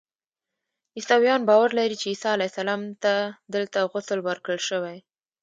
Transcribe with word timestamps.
عیسویان 0.97 1.41
باور 1.49 1.69
لري 1.77 1.95
چې 2.01 2.07
عیسی 2.11 2.27
علیه 2.35 2.49
السلام 2.51 2.81
ته 3.03 3.13
دلته 3.53 3.77
غسل 3.91 4.19
ورکړل 4.23 4.59
شوی. 4.69 4.97